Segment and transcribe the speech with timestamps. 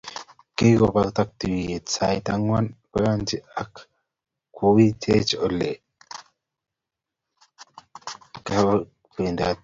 [0.57, 3.71] Kingopata tuiyet sait angwan, koyonchin ak
[4.55, 6.19] kowirchi Ole loo
[8.35, 8.71] akeobe
[9.11, 9.59] poroindonyi